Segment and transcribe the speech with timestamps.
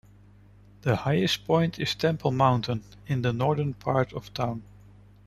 [0.81, 4.63] The highest point is Temple Mountain in the northern part of town.